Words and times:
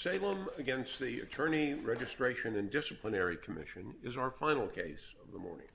Salem 0.00 0.48
against 0.58 1.00
the 1.00 1.18
Attorney 1.22 1.74
Registration 1.74 2.54
and 2.54 2.70
Disciplinary 2.70 3.36
Commission 3.36 3.96
is 4.04 4.16
our 4.16 4.30
final 4.30 4.68
case 4.68 5.16
of 5.20 5.32
the 5.32 5.40
morning. 5.40 5.66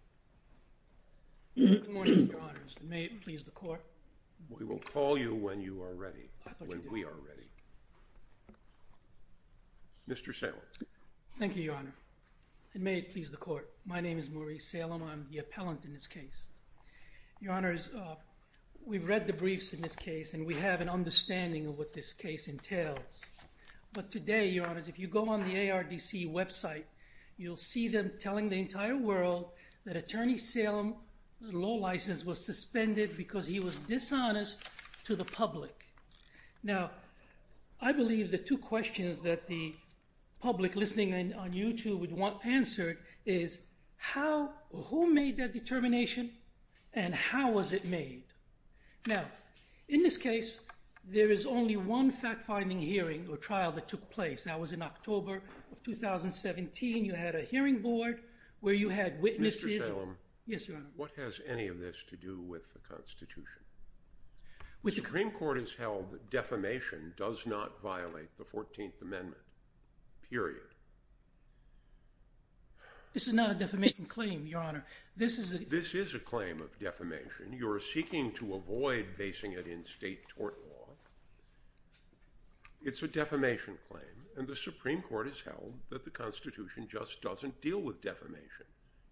Good 1.57 1.89
morning, 1.89 2.29
Your 2.31 2.39
Honors. 2.39 2.78
May 2.81 3.04
it 3.04 3.21
please 3.21 3.44
the 3.44 3.51
Court? 3.51 3.81
We 4.49 4.63
will 4.63 4.79
call 4.79 5.17
you 5.17 5.36
when 5.36 5.59
you 5.59 5.83
are 5.83 5.94
ready, 5.94 6.29
when 6.65 6.81
we 6.89 7.04
are 7.04 7.17
ready. 7.28 7.49
Mr. 10.10 10.33
Salem. 10.33 10.55
Thank 11.37 11.58
you, 11.58 11.63
Your 11.63 11.76
Honor. 11.76 11.94
And 12.74 12.81
may 12.81 12.99
it 12.99 13.12
please 13.12 13.29
the 13.29 13.35
Court, 13.35 13.69
my 13.85 13.99
name 13.99 14.17
is 14.17 14.29
Maurice 14.29 14.65
Salem. 14.65 15.03
I'm 15.03 15.28
the 15.31 15.40
appellant 15.40 15.83
in 15.83 15.92
this 15.92 16.08
case. 16.08 16.48
Your 17.41 17.52
Honors, 17.52 17.90
uh, 17.94 18.16
we've 18.85 19.05
read 19.05 19.27
the 19.27 19.34
briefs 19.34 19.73
in 19.73 19.81
this 19.81 19.98
case 19.98 20.34
and 20.34 20.45
we 20.45 20.53
have 20.55 20.80
an 20.80 20.88
understanding 20.88 21.67
of 21.67 21.77
what 21.77 21.91
this 21.91 22.13
case 22.13 22.48
entails. 22.48 23.26
But 23.94 24.09
today, 24.09 24.49
Your 24.49 24.67
Honors, 24.67 24.88
if 24.88 24.98
you 24.98 25.07
go 25.07 25.29
on 25.29 25.43
the 25.43 25.53
ARDC 25.53 26.31
website, 26.31 26.85
you'll 27.38 27.55
see 27.55 27.88
them 27.88 28.11
telling 28.20 28.49
the 28.49 28.57
entire 28.57 28.97
world 28.97 29.51
that 29.85 29.95
Attorney 29.95 30.38
Salem's 30.38 30.95
law 31.41 31.75
license 31.75 32.25
was 32.25 32.43
suspended 32.43 33.15
because 33.15 33.45
he 33.45 33.59
was 33.59 33.79
dishonest 33.81 34.67
to 35.05 35.15
the 35.15 35.25
public. 35.25 35.85
Now, 36.63 36.89
I 37.81 37.91
believe 37.91 38.31
the 38.31 38.37
two 38.39 38.57
questions 38.57 39.21
that 39.21 39.45
the 39.45 39.75
public 40.41 40.75
listening 40.75 41.13
on 41.35 41.51
YouTube 41.51 41.99
would 41.99 42.12
want 42.12 42.43
answered 42.43 42.98
is 43.27 43.62
how, 43.98 44.53
who 44.71 45.13
made 45.13 45.37
that 45.37 45.53
determination 45.53 46.31
and 46.95 47.13
how 47.13 47.51
was 47.51 47.73
it 47.73 47.85
made? 47.85 48.23
Now, 49.05 49.23
in 49.87 50.01
this 50.01 50.17
case, 50.17 50.62
there 51.05 51.30
is 51.31 51.45
only 51.45 51.75
one 51.75 52.12
fact-finding 52.12 52.80
hearing 52.80 53.27
or 53.30 53.38
trial 53.38 53.71
that 53.73 53.88
took 53.88 54.09
place. 54.09 54.45
That 54.45 54.59
was 54.59 54.71
in 54.73 54.81
October 54.81 55.41
of 55.71 55.84
2017. 55.84 57.05
You 57.05 57.13
had 57.13 57.35
a 57.35 57.41
hearing 57.41 57.79
board 57.82 58.21
where 58.62 58.73
you 58.73 58.90
had 58.90 59.21
witnesses. 59.21 59.81
Mr. 59.81 59.87
Salem. 59.87 60.18
Yes, 60.46 60.68
Your 60.68 60.77
Honor. 60.77 60.87
What 60.96 61.12
has 61.18 61.41
any 61.48 61.68
of 61.68 61.79
this 61.79 62.04
to 62.09 62.15
do 62.15 62.40
with 62.41 62.74
the 62.74 62.79
Constitution? 62.79 63.62
The 64.84 64.92
Supreme 64.92 65.31
Court 65.31 65.58
has 65.58 65.74
held 65.74 66.12
that 66.12 66.30
defamation 66.30 67.14
does 67.16 67.46
not 67.48 67.81
violate 67.81 68.38
the 68.38 68.44
14th 68.44 69.02
Amendment, 69.02 69.42
period. 70.30 70.59
This 73.14 73.28
is 73.28 73.34
not 73.34 73.52
a 73.52 73.54
defamation 73.54 74.06
claim, 74.06 74.46
Your 74.46 74.59
Honor. 74.59 74.84
This 75.16 75.38
is 75.38 75.54
a... 75.54 75.59
This 75.59 75.94
is 75.94 76.16
a 76.16 76.20
claim 76.20 76.59
of 76.62 76.78
defamation. 76.80 77.54
You're 77.54 77.80
seeking 77.80 78.31
to 78.34 78.56
avoid 78.56 79.06
basing 79.18 79.54
it 79.54 79.68
in 79.68 79.86
state 79.86 80.28
tort 80.28 80.58
law. 80.68 80.73
It's 82.84 83.02
a 83.02 83.08
defamation 83.08 83.78
claim 83.89 84.03
and 84.38 84.48
the 84.48 84.56
Supreme 84.56 85.02
Court 85.02 85.28
has 85.28 85.42
held 85.42 85.73
that 85.89 86.03
the 86.03 86.09
Constitution 86.09 86.88
just 86.88 87.22
doesn't 87.22 87.62
deal 87.62 87.80
with 87.80 88.02
defamation. 88.02 88.66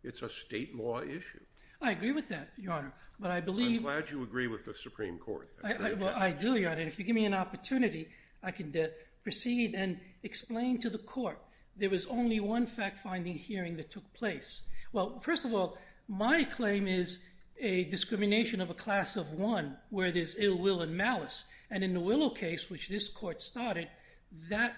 It's 0.04 0.22
a 0.24 0.30
state 0.30 0.76
law 0.76 1.02
issue. 1.02 1.40
I 1.82 1.92
agree 1.92 2.12
with 2.12 2.28
that, 2.30 2.50
Your 2.58 2.74
Honor, 2.74 2.94
but 3.20 3.32
I 3.32 3.40
believe... 3.40 3.78
I'm 3.78 3.84
glad 3.84 4.12
you 4.12 4.24
agree 4.24 4.48
with 4.48 4.66
the 4.66 4.74
Supreme 4.74 5.18
Court. 5.18 5.50
Well, 5.64 6.14
I 6.16 6.32
do, 6.32 6.56
Your 6.56 6.72
Honor. 6.72 6.82
If 6.82 7.00
you 7.00 7.06
give 7.06 7.16
me 7.16 7.26
an 7.26 7.34
opportunity, 7.34 8.10
I 8.44 8.52
can 8.52 8.76
uh, 8.78 8.88
proceed 9.24 9.74
and 9.74 10.00
explain 10.24 10.80
to 10.80 10.90
the 10.90 11.00
court 11.00 11.40
there 11.76 11.90
was 11.90 12.06
only 12.08 12.40
one 12.40 12.66
fact-finding 12.66 13.36
hearing 13.36 13.78
that 13.78 13.90
took 13.90 14.12
place. 14.14 14.64
Well, 14.92 15.20
first 15.20 15.46
of 15.46 15.54
all, 15.54 15.78
my 16.08 16.44
claim 16.44 16.88
is 16.88 17.20
a 17.62 17.86
discrimination 17.86 18.60
of 18.60 18.70
a 18.70 18.74
class 18.74 19.16
of 19.16 19.34
one 19.34 19.78
where 19.90 20.12
there's 20.12 20.36
ill 20.40 20.58
will 20.58 20.82
and 20.82 20.98
malice. 20.98 21.46
And 21.70 21.84
in 21.84 21.94
the 21.94 22.00
Willow 22.00 22.30
case, 22.30 22.70
which 22.70 22.90
this 22.90 23.08
court 23.08 23.42
started, 23.42 23.88
that 24.50 24.76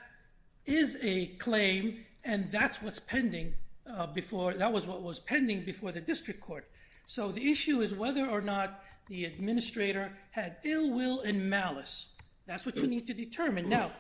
is 0.66 1.00
a 1.02 1.28
claim 1.38 2.06
and 2.26 2.52
that's 2.52 2.82
what's 2.82 3.00
pending 3.00 3.54
uh, 3.88 4.08
before... 4.08 4.54
That 4.54 4.72
was 4.72 4.86
what 4.86 5.02
was 5.02 5.20
pending 5.20 5.64
before 5.64 5.92
the 5.92 6.02
district 6.02 6.42
court. 6.42 6.70
So 7.06 7.32
the 7.32 7.52
issue 7.52 7.82
is 7.82 7.94
whether 7.94 8.26
or 8.26 8.42
not 8.42 8.82
the 9.08 9.26
administrator 9.26 10.12
had 10.32 10.58
ill 10.64 10.92
will 10.92 11.22
and 11.22 11.50
malice. 11.50 12.10
That's 12.46 12.66
what 12.66 12.78
you 12.78 12.88
need 12.88 13.08
to 13.08 13.14
determine. 13.14 13.70
Now... 13.70 13.92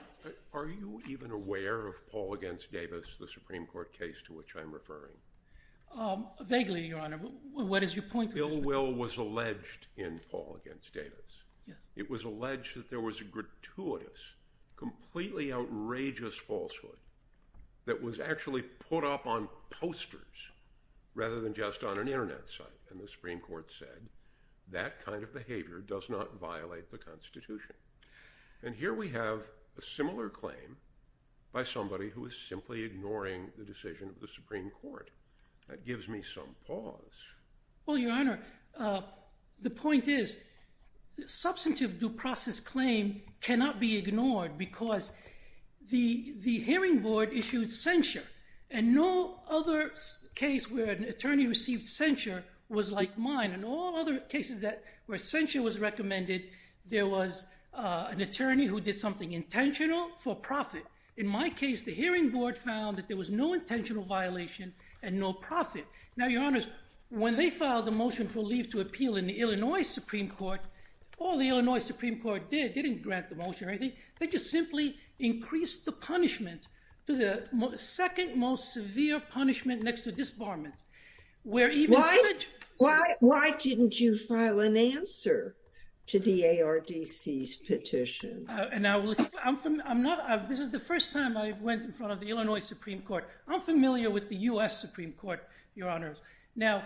Are 0.54 0.68
you 0.68 1.02
even 1.10 1.32
aware 1.32 1.86
of 1.86 1.96
Paul 2.10 2.34
against 2.34 2.72
Davis, 2.72 3.18
the 3.18 3.28
Supreme 3.28 3.66
Court 3.66 3.92
case 3.92 4.22
to 4.28 4.34
which 4.34 4.56
I'm 4.56 4.72
referring? 4.72 5.12
Um, 5.96 6.28
vaguely, 6.42 6.86
Your 6.88 7.00
Honor. 7.00 7.20
What 7.54 7.84
is 7.84 7.96
your 7.96 8.04
point? 8.04 8.32
Ill 8.36 8.62
will 8.62 8.94
was 8.94 9.18
alleged 9.18 9.88
in 9.98 10.20
Paul 10.32 10.60
against 10.64 10.94
Davis. 10.94 11.44
It 11.96 12.10
was 12.10 12.24
alleged 12.24 12.76
that 12.76 12.90
there 12.90 13.02
was 13.02 13.22
a 13.22 13.26
gratuitous, 13.26 14.36
completely 14.76 15.54
outrageous 15.54 16.36
falsehood 16.36 16.98
that 17.86 18.02
was 18.02 18.20
actually 18.20 18.64
put 18.64 19.04
up 19.04 19.28
on 19.28 19.48
posters 19.70 20.52
rather 21.14 21.40
than 21.40 21.54
just 21.54 21.84
on 21.84 22.00
an 22.00 22.08
internet 22.08 22.50
site. 22.50 22.68
And 22.90 23.00
the 23.00 23.08
Supreme 23.08 23.40
Court 23.40 23.70
said 23.70 24.10
that 24.72 25.06
kind 25.06 25.24
of 25.24 25.34
behavior 25.34 25.80
does 25.80 26.10
not 26.10 26.40
violate 26.40 26.90
the 26.90 26.98
Constitution. 26.98 27.76
And 28.64 28.74
here 28.74 28.94
we 28.94 29.10
have 29.10 29.42
a 29.78 29.82
similar 29.82 30.30
claim 30.30 30.78
by 31.52 31.64
somebody 31.64 32.10
who 32.10 32.26
is 32.26 32.36
simply 32.36 32.84
ignoring 32.84 33.52
the 33.58 33.66
decision 33.66 34.10
of 34.10 34.20
the 34.20 34.28
Supreme 34.28 34.72
Court. 34.82 35.12
That 35.70 35.86
gives 35.86 36.08
me 36.08 36.22
some 36.22 36.56
pause. 36.68 37.34
Well, 37.86 37.98
Your 37.98 38.12
Honor, 38.12 38.40
uh, 38.78 39.02
the 39.62 39.70
point 39.70 40.08
is 40.08 40.38
substantive 41.26 42.00
due 42.00 42.10
process 42.10 42.60
claim 42.60 43.22
cannot 43.42 43.80
be 43.80 43.98
ignored 43.98 44.58
because 44.58 45.16
the 45.90 46.34
hearing 46.66 47.00
board 47.00 47.32
issued 47.34 47.70
censure 47.70 48.24
and 48.72 48.96
no 48.96 49.40
other 49.48 49.92
case 50.34 50.70
where 50.70 50.92
an 50.92 51.04
attorney 51.04 51.46
received 51.46 51.88
censure 51.88 52.44
was 52.70 52.92
like 52.92 53.18
mine. 53.18 53.52
In 53.52 53.64
all 53.64 53.96
other 53.96 54.18
cases 54.18 54.66
where 55.06 55.20
censure 55.20 55.62
was 55.62 55.80
recommended, 55.80 56.46
there 56.90 57.06
was 57.06 57.48
uh, 57.74 58.08
an 58.10 58.22
attorney 58.22 58.66
who 58.66 58.82
did 58.82 58.98
something 58.98 59.32
intentional 59.32 60.10
for 60.18 60.36
profit. 60.36 60.84
In 61.16 61.28
my 61.28 61.50
case, 61.52 61.84
the 61.84 61.94
hearing 61.94 62.30
board 62.30 62.58
found 62.58 62.98
that 62.98 63.08
there 63.08 63.18
was 63.18 63.30
no 63.30 63.54
intentional 63.54 64.04
violation 64.04 64.74
and 65.04 65.20
no 65.20 65.34
profit. 65.34 65.86
Now, 66.18 66.28
Your 66.28 66.44
Honors, 66.44 66.68
when 67.10 67.36
they 67.36 67.50
filed 67.52 67.88
a 67.88 67.92
motion 67.92 68.28
for 68.28 68.40
leave 68.40 68.70
to 68.72 68.80
appeal 68.82 69.18
in 69.18 69.28
the 69.28 69.40
Illinois 69.40 69.84
Supreme 69.84 70.30
Court, 70.30 70.62
all 71.20 71.38
the 71.38 71.50
Illinois 71.50 71.80
Supreme 71.80 72.20
Court 72.20 72.50
did, 72.50 72.74
they 72.74 72.82
didn't 72.82 73.04
grant 73.04 73.30
the 73.30 73.36
motion 73.36 73.68
or 73.68 73.72
anything, 73.72 73.94
they 74.20 74.26
just 74.28 74.50
simply 74.50 74.96
increased 75.20 75.86
the 75.86 75.92
punishment 75.92 76.68
to 77.06 77.16
the 77.16 77.78
second 77.78 78.36
most 78.36 78.74
severe 78.74 79.20
punishment 79.20 79.84
next 79.84 80.02
to 80.02 80.12
disbarment. 80.12 80.74
Why 81.44 81.68
didn't 83.64 84.00
you 84.00 84.18
file 84.28 84.60
an 84.62 84.78
answer 84.78 85.56
to 86.08 86.20
the 86.20 86.44
ARDC's 86.44 87.56
petition? 87.68 88.46
Uh, 88.50 88.68
and 88.72 88.84
now, 88.84 89.14
I'm 89.44 89.56
fam 89.56 89.82
I'm 89.86 90.04
not, 90.04 90.20
uh, 90.30 90.38
this 90.48 90.60
is 90.60 90.72
the 90.72 90.80
first 90.80 91.14
time 91.14 91.38
I 91.38 91.54
went 91.62 91.84
in 91.84 91.92
front 91.92 92.12
of 92.14 92.20
the 92.20 92.30
Illinois 92.30 92.60
Supreme 92.60 93.02
Court. 93.02 93.34
I'm 93.48 93.62
familiar 93.62 94.10
with 94.10 94.30
the 94.30 94.36
U.S. 94.52 94.80
Supreme 94.80 95.14
Court, 95.14 95.44
Your 95.76 95.90
Honors. 95.90 96.18
Now, 96.56 96.84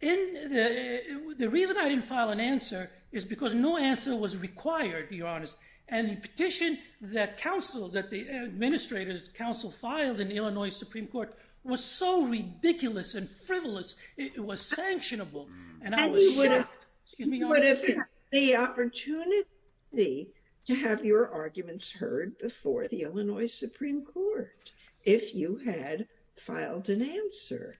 the 0.00 1.48
reason 1.50 1.76
I 1.76 1.88
didn't 1.88 2.04
file 2.04 2.30
an 2.30 2.40
answer 2.40 2.90
is 3.12 3.24
because 3.24 3.54
no 3.54 3.76
answer 3.76 4.14
was 4.16 4.36
required, 4.36 5.10
Your 5.10 5.28
Honors. 5.28 5.56
And 5.88 6.10
the 6.10 6.16
petition 6.16 6.78
that 7.00 7.38
counsel, 7.38 7.88
that 7.88 8.10
the 8.10 8.26
administrator's 8.28 9.28
counsel 9.28 9.70
filed 9.70 10.20
in 10.20 10.28
the 10.28 10.36
Illinois 10.36 10.70
Supreme 10.70 11.06
Court 11.06 11.34
was 11.62 11.84
so 11.84 12.26
ridiculous 12.26 13.14
and 13.14 13.28
frivolous, 13.28 13.96
it 14.16 14.42
was 14.42 14.60
sanctionable. 14.62 15.46
And 15.82 15.94
I 15.94 16.06
was 16.06 16.34
shocked. 16.34 16.86
You 17.16 17.48
would 17.48 17.62
have 17.62 17.78
had 17.78 17.96
the 18.34 18.56
opportunity 18.56 20.28
to 20.66 20.74
have 20.74 21.04
your 21.04 21.32
arguments 21.32 21.92
heard 21.92 22.36
before 22.38 22.88
the 22.88 23.02
Illinois 23.02 23.46
Supreme 23.46 24.04
Court 24.04 24.72
if 25.04 25.34
you 25.34 25.60
had 25.64 26.08
filed 26.44 26.88
an 26.88 27.00
answer. 27.00 27.76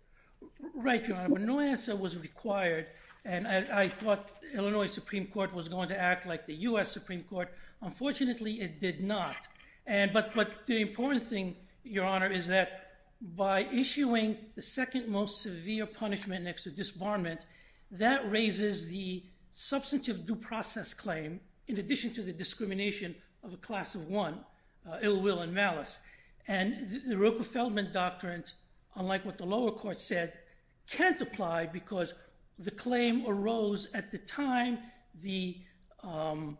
Right, 0.72 1.04
Your 1.06 1.16
Honor, 1.16 1.28
but 1.30 1.42
no 1.42 1.58
answer 1.58 1.96
was 1.96 2.16
required. 2.18 2.86
And 3.24 3.48
I 3.48 3.88
thought 3.88 4.30
Illinois 4.54 4.86
Supreme 4.86 5.26
Court 5.26 5.52
was 5.52 5.68
going 5.68 5.88
to 5.88 6.00
act 6.00 6.24
like 6.24 6.46
the 6.46 6.54
U.S. 6.70 6.92
Supreme 6.92 7.24
Court. 7.24 7.52
Unfortunately, 7.82 8.60
it 8.60 8.80
did 8.80 9.02
not. 9.02 9.48
But 9.86 10.34
the 10.66 10.80
important 10.80 11.24
thing, 11.24 11.56
Your 11.82 12.04
Honor, 12.04 12.30
is 12.30 12.46
that 12.46 12.92
by 13.20 13.62
issuing 13.72 14.36
the 14.54 14.62
second 14.62 15.08
most 15.08 15.42
severe 15.42 15.86
punishment 15.86 16.44
next 16.44 16.62
to 16.62 16.70
disbarment, 16.70 17.44
that 17.90 18.30
raises 18.30 18.88
the 18.88 19.24
substantive 19.54 20.26
due 20.26 20.34
process 20.34 20.92
claim 20.92 21.40
in 21.68 21.78
addition 21.78 22.12
to 22.12 22.22
the 22.22 22.32
discrimination 22.32 23.14
of 23.42 23.52
a 23.52 23.56
class 23.56 23.94
of 23.94 24.08
one, 24.08 24.40
uh, 24.90 24.98
ill 25.00 25.20
will 25.20 25.40
and 25.40 25.54
malice. 25.54 26.00
And 26.46 27.00
the 27.06 27.14
Rooker-Feldman 27.14 27.92
Doctrine, 27.92 28.44
unlike 28.96 29.24
what 29.24 29.38
the 29.38 29.46
lower 29.46 29.70
court 29.70 29.98
said, 29.98 30.32
can't 30.90 31.20
apply 31.20 31.66
because 31.66 32.14
the 32.58 32.70
claim 32.70 33.24
arose 33.26 33.88
at 33.94 34.12
the 34.12 34.18
time 34.18 34.78
the 35.22 35.56
um, 36.02 36.58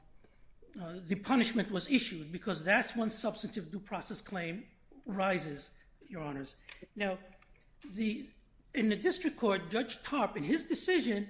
uh, 0.81 0.95
the 1.07 1.15
punishment 1.15 1.71
was 1.71 1.89
issued 1.91 2.33
because 2.33 2.65
that's 2.65 2.97
when 2.97 3.11
substantive 3.11 3.71
due 3.71 3.79
process 3.79 4.21
claim 4.21 4.65
rises, 5.07 5.71
Your 6.09 6.23
Honors. 6.23 6.57
Now, 6.97 7.19
in 7.97 8.89
the 8.89 8.97
district 8.97 9.37
court, 9.37 9.71
Judge 9.71 9.99
Tharp, 9.99 10.37
in 10.37 10.43
his 10.43 10.65
decision, 10.65 11.29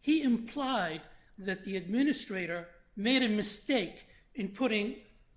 he 0.00 0.22
implied 0.22 1.02
that 1.38 1.64
the 1.64 1.76
administrator 1.76 2.68
made 2.96 3.22
a 3.22 3.28
mistake 3.28 4.06
in 4.34 4.48
putting 4.48 4.96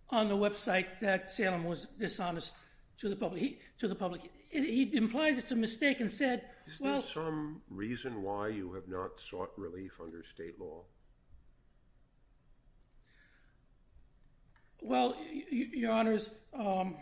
on 0.10 0.28
the 0.28 0.36
website 0.36 1.00
that 1.00 1.30
Salem 1.30 1.64
was 1.64 1.86
dishonest 2.00 2.54
to 3.00 3.10
the 3.10 3.16
public. 3.16 4.32
He 4.50 4.90
implied 4.94 5.38
it's 5.38 5.52
a 5.52 5.56
mistake 5.56 6.00
and 6.00 6.12
said, 6.12 6.44
well... 6.80 7.00
Is 7.00 7.04
there 7.06 7.24
some 7.24 7.62
reason 7.70 8.22
why 8.22 8.50
you 8.50 8.74
have 8.74 8.88
not 8.88 9.20
sought 9.20 9.52
relief 9.58 10.00
under 10.02 10.24
state 10.24 10.60
law? 10.60 10.84
Well, 14.82 15.16
Your 15.50 15.92
Honors, 15.92 16.30
um, 16.54 16.96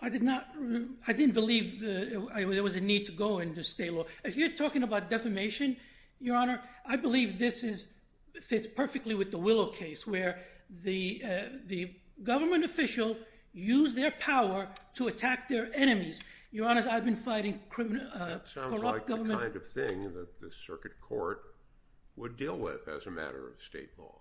I 0.00 0.08
didn't 0.08 1.32
believe 1.32 1.80
there 1.80 2.62
was 2.62 2.76
a 2.76 2.80
need 2.80 3.06
to 3.06 3.12
go 3.12 3.38
into 3.40 3.64
state 3.64 3.92
law. 3.92 4.04
If 4.24 4.36
you're 4.36 4.50
talking 4.50 4.82
about 4.82 5.10
defamation, 5.10 5.76
Your 6.20 6.36
Honor, 6.36 6.60
I 6.86 6.96
believe 6.96 7.38
this 7.38 7.94
fits 8.40 8.66
perfectly 8.66 9.14
with 9.14 9.30
the 9.30 9.38
Willow 9.38 9.66
case 9.66 10.06
where 10.06 10.38
uh, 10.70 11.42
the 11.66 11.94
government 12.22 12.64
official 12.64 13.16
used 13.52 13.96
their 13.96 14.12
power 14.12 14.68
to 14.94 15.08
attack 15.08 15.48
their 15.48 15.70
enemies. 15.74 16.20
Your 16.52 16.68
Honors, 16.68 16.86
I've 16.86 17.04
been 17.04 17.16
fighting 17.16 17.60
uh, 17.70 17.78
corrupt 17.78 17.86
government... 17.86 18.10
That 18.18 18.48
sounds 18.48 18.82
like 18.82 19.06
the 19.06 19.34
kind 19.34 19.56
of 19.56 19.66
thing 19.66 20.02
that 20.14 20.40
the 20.40 20.50
circuit 20.50 21.00
court 21.00 21.42
would 22.16 22.36
deal 22.36 22.56
with 22.56 22.86
as 22.88 23.06
a 23.06 23.10
matter 23.10 23.48
of 23.48 23.62
state 23.62 23.90
law. 23.98 24.20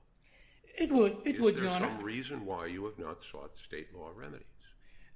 It 0.78 0.92
would, 0.92 1.18
it 1.26 1.40
would, 1.40 1.58
Your 1.58 1.68
Honor. 1.70 1.76
Is 1.76 1.82
there 1.82 1.98
some 1.98 2.06
reason 2.06 2.46
why 2.46 2.68
you 2.68 2.86
have 2.86 2.98
not 2.98 3.24
sought 3.24 3.58
state 3.58 3.94
law 3.94 4.12
remedies? 4.16 4.46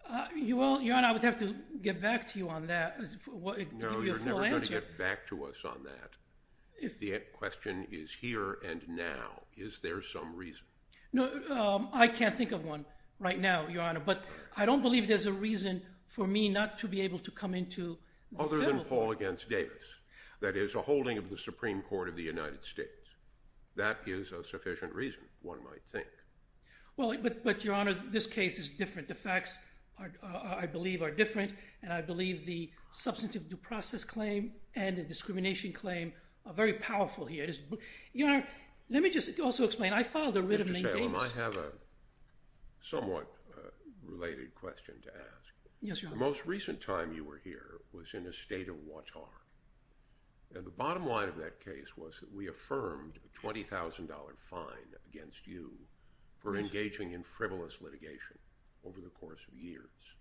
Uh, 0.10 0.28
well, 0.50 0.82
Your 0.82 0.98
Honor, 0.98 1.08
I 1.08 1.12
would 1.14 1.24
have 1.24 1.40
to 1.40 1.56
get 1.82 2.02
back 2.02 2.28
to 2.28 2.40
you 2.40 2.50
on 2.50 2.68
that. 2.68 3.00
No, 3.80 4.02
you're 4.02 4.20
never 4.20 4.50
going 4.50 4.62
to 4.62 4.68
get 4.68 4.98
back 4.98 5.26
to 5.28 5.46
us 5.46 5.64
on 5.64 5.84
that. 5.86 6.18
If 6.84 7.00
the 7.00 7.20
question 7.34 7.88
is 7.92 8.12
here 8.12 8.58
and 8.66 8.82
now. 8.90 9.44
Is 9.56 9.80
there 9.80 10.02
some 10.02 10.36
reason? 10.36 10.66
No, 11.14 11.30
um, 11.50 11.90
I 11.94 12.08
can't 12.08 12.36
think 12.36 12.52
of 12.52 12.66
one 12.66 12.86
right 13.20 13.40
now, 13.40 13.68
Your 13.68 13.84
Honor, 13.84 14.02
but 14.06 14.26
I 14.58 14.66
don't 14.66 14.82
believe 14.82 15.08
there's 15.08 15.28
a 15.28 15.34
reason 15.34 15.82
for 16.08 16.28
me 16.28 16.50
not 16.50 16.78
to 16.80 16.88
be 16.88 17.02
able 17.02 17.20
to 17.20 17.32
come 17.32 17.54
into... 17.54 17.98
Other 18.38 18.58
than 18.58 18.80
Paul 18.82 19.12
against 19.12 19.50
Davis, 19.50 20.00
that 20.42 20.58
is 20.58 20.76
a 20.76 20.82
holding 20.82 21.18
of 21.18 21.30
the 21.30 21.38
Supreme 21.38 21.82
Court 21.84 22.10
of 22.10 22.16
the 22.16 22.24
United 22.24 22.66
States. 22.66 22.90
That 23.76 23.98
is 24.06 24.32
a 24.32 24.44
sufficient 24.44 24.94
reason, 24.94 25.22
one 25.42 25.64
might 25.64 25.84
think. 25.92 26.08
Well, 26.98 27.16
but 27.44 27.64
Your 27.64 27.76
Honor, 27.76 27.94
this 28.10 28.28
case 28.28 28.60
is 28.60 28.70
different. 28.72 29.08
The 29.08 29.16
facts, 29.16 29.60
uh, 30.00 30.08
I 30.24 30.66
believe, 30.66 31.02
are 31.02 31.12
different, 31.12 31.54
and 31.82 31.94
I 31.94 32.02
believe 32.02 32.46
the 32.46 32.72
substantive 32.92 33.50
due 33.50 33.58
process 33.58 34.04
claim 34.04 34.54
and 34.76 34.98
the 34.98 35.04
discrimination 35.04 35.72
claim 35.72 36.14
Uh, 36.46 36.52
very 36.52 36.74
powerful 36.74 37.26
here. 37.26 37.48
Your 38.14 38.30
Honor, 38.30 38.48
let 38.90 39.04
me 39.04 39.10
just 39.10 39.40
also 39.40 39.64
explain. 39.64 39.94
I 39.94 40.04
filed 40.04 40.38
a 40.38 40.42
writ 40.42 40.62
of 40.62 40.68
mandamus... 40.68 40.94
Mr. 40.94 40.98
Salem, 40.98 41.16
I 41.16 41.42
have 41.42 41.58
a 41.58 41.72
somewhat 42.82 43.28
uh, 43.58 43.70
related 44.06 44.54
question 44.56 44.96
to 45.04 45.10
ask. 45.10 45.54
Yes, 45.82 46.02
Your 46.02 46.12
Honor. 46.12 46.20
The 46.20 46.26
most 46.26 46.46
recent 46.46 46.82
time 46.82 47.14
you 47.14 47.24
were 47.24 47.40
here 47.44 47.80
was 47.94 48.14
in 48.14 48.28
a 48.28 48.34
state 48.34 48.68
of 48.68 48.76
watar, 48.76 49.30
and 50.54 50.66
the 50.66 50.72
bottom 50.72 51.06
line 51.06 51.30
of 51.30 51.38
that 51.38 51.60
case 51.64 51.98
was 51.98 52.20
that 52.20 52.34
we 52.34 52.48
affirmed 52.48 53.20
a 53.26 53.40
$20,000 53.40 54.08
fine 54.38 54.66
against 55.10 55.48
you 55.48 55.72
for 56.40 56.58
engaging 56.58 57.14
in 57.14 57.24
frivolous 57.24 57.82
litigation 57.82 58.38
over 58.86 59.00
the 59.00 59.10
course 59.10 59.46
of 59.48 59.58
years. 59.58 60.16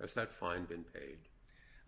Has 0.00 0.12
that 0.14 0.30
fine 0.30 0.64
been 0.64 0.84
paid? 0.84 1.18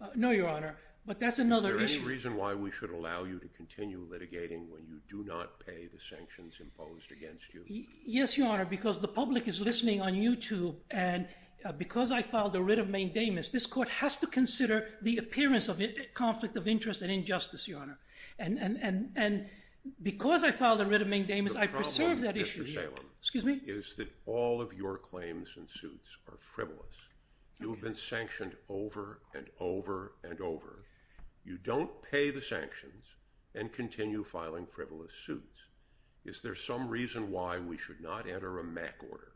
Uh, 0.00 0.08
no, 0.14 0.30
Your 0.30 0.48
Honor, 0.48 0.76
but 1.06 1.18
that's 1.18 1.38
another 1.38 1.76
issue. 1.76 1.84
Is 1.84 1.92
there 1.92 2.00
any 2.00 2.08
reason 2.08 2.36
why 2.36 2.54
we 2.54 2.70
should 2.70 2.90
allow 2.90 3.24
you 3.24 3.38
to 3.38 3.48
continue 3.48 4.06
litigating 4.08 4.68
when 4.70 4.86
you 4.86 5.00
do 5.08 5.24
not 5.24 5.58
pay 5.64 5.88
the 5.92 5.98
sanctions 6.00 6.60
imposed 6.60 7.10
against 7.12 7.52
you? 7.54 7.64
Yes, 8.04 8.38
Your 8.38 8.48
Honor, 8.48 8.64
because 8.64 9.00
the 9.00 9.08
public 9.08 9.48
is 9.48 9.60
listening 9.60 10.00
on 10.00 10.12
YouTube, 10.12 10.76
and 10.90 11.26
uh, 11.64 11.72
because 11.72 12.12
I 12.12 12.22
filed 12.22 12.54
a 12.54 12.62
writ 12.62 12.78
of 12.78 12.88
mandamus, 12.88 13.50
this 13.50 13.66
court 13.66 13.88
has 13.88 14.16
to 14.16 14.26
consider 14.26 14.86
the 15.02 15.16
appearance 15.16 15.68
of 15.68 15.82
conflict 16.14 16.56
of 16.56 16.68
interest 16.68 17.02
and 17.02 17.10
injustice, 17.10 17.66
Your 17.66 17.80
Honor. 17.80 17.98
And 18.38 19.46
because 20.02 20.44
I 20.44 20.50
filed 20.52 20.80
a 20.80 20.86
writ 20.86 21.02
of 21.02 21.08
mandamus, 21.08 21.56
I 21.56 21.66
preserve 21.66 22.20
that 22.20 22.36
issue. 22.36 22.64
The 22.64 22.74
problem, 22.74 22.92
Mr. 22.92 22.96
Salem, 22.96 23.10
Excuse 23.20 23.44
me? 23.44 23.60
is 23.66 23.94
that 23.96 24.08
all 24.26 24.60
of 24.60 24.72
your 24.72 24.98
claims 24.98 25.56
and 25.56 25.68
suits 25.68 26.18
are 26.28 26.36
frivolous. 26.38 27.08
You 27.60 27.70
have 27.70 27.80
been 27.80 27.94
sanctioned 27.94 28.56
over 28.68 29.20
and 29.34 29.46
over 29.58 30.12
and 30.22 30.40
over. 30.40 30.84
You 31.44 31.58
don't 31.58 32.02
pay 32.02 32.30
the 32.30 32.40
sanctions 32.40 33.16
and 33.54 33.72
continue 33.72 34.22
filing 34.22 34.66
frivolous 34.66 35.14
suits. 35.14 35.66
Is 36.24 36.40
there 36.40 36.54
some 36.54 36.88
reason 36.88 37.30
why 37.30 37.58
we 37.58 37.76
should 37.76 38.00
not 38.00 38.28
enter 38.28 38.58
a 38.58 38.64
Mack 38.64 39.02
order? 39.10 39.32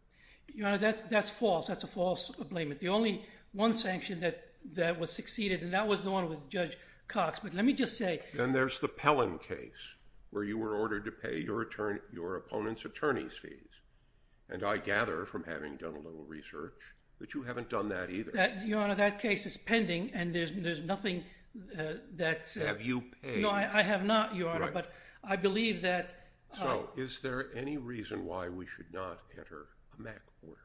Your 0.55 0.69
Honor, 0.69 0.79
that's 0.79 1.31
false. 1.31 1.67
That's 1.67 1.85
a 1.85 1.89
false 1.89 2.31
blame. 2.51 2.77
The 2.79 2.89
only 2.89 3.25
one 3.53 3.75
sanction 3.75 4.21
that 4.21 5.01
was 5.01 5.11
succeeded, 5.11 5.63
and 5.63 5.73
that 5.73 5.89
was 5.89 6.05
the 6.05 6.11
one 6.11 6.29
with 6.29 6.49
Judge 6.49 6.77
Cox. 7.09 7.41
But 7.41 7.55
let 7.55 7.65
me 7.65 7.73
just 7.73 7.97
say... 7.97 8.21
Then 8.35 8.53
there's 8.53 8.79
the 8.79 8.89
Pellin 8.89 9.39
case, 9.39 9.97
where 10.31 10.45
you 10.45 10.59
were 10.59 10.77
ordered 10.77 11.05
to 11.07 11.13
pay 11.13 11.39
your 11.43 12.37
opponent's 12.37 12.85
attorney's 12.85 13.37
fees. 13.37 13.81
And 14.49 14.63
I 14.63 14.77
gather, 14.77 15.25
from 15.25 15.45
having 15.45 15.77
done 15.77 15.95
a 15.95 16.01
little 16.01 16.25
research, 16.29 16.95
that 17.23 17.35
you 17.35 17.43
haven't 17.45 17.71
done 17.71 17.89
that 17.89 18.11
either. 18.11 18.53
Your 18.65 18.81
Honor, 18.81 18.97
that 18.97 19.21
case 19.21 19.47
is 19.47 19.57
pending, 19.57 20.11
and 20.13 20.35
there's 20.35 20.83
nothing 20.83 21.23
uh, 21.79 21.95
that... 22.17 22.53
Uh, 22.61 22.67
have 22.67 22.83
you 22.83 23.05
paid? 23.23 23.41
No, 23.41 23.49
I 23.49 23.81
have 23.81 24.05
not, 24.05 24.35
Your 24.35 24.51
Honor, 24.51 24.73
but 24.73 24.93
I 25.23 25.37
believe 25.37 25.83
that... 25.83 26.15
Uh, 26.53 26.57
so, 26.57 26.91
is 26.97 27.21
there 27.21 27.47
any 27.55 27.79
reason 27.79 28.27
why 28.27 28.49
we 28.49 28.67
should 28.67 28.93
not 28.93 29.21
enter 29.39 29.69
a 29.97 30.03
Mack 30.03 30.23
order? 30.43 30.59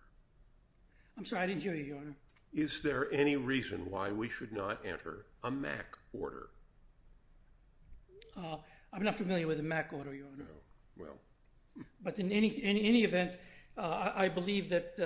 I'm 1.15 1.25
sorry, 1.25 1.44
I 1.44 1.45
didn't 1.45 1.62
hear 1.62 1.75
you, 1.75 1.83
Your 1.83 1.98
Honor. 1.98 2.15
Is 2.56 2.81
there 2.81 3.07
any 3.13 3.36
reason 3.36 3.92
why 3.92 4.12
we 4.12 4.27
should 4.27 4.51
not 4.51 4.83
enter 4.83 5.27
a 5.44 5.51
Mack 5.51 5.95
order? 6.12 6.50
I'm 8.36 9.03
not 9.03 9.13
familiar 9.13 9.45
with 9.45 9.60
a 9.60 9.63
Mack 9.63 9.94
order, 9.94 10.15
Your 10.15 10.25
Honor. 10.33 10.45
Oh, 10.50 10.62
well... 10.98 11.18
But 12.01 12.18
in 12.18 12.31
any 12.31 13.03
event, 13.03 13.38
I 13.77 14.27
believe 14.27 14.69
that 14.69 14.98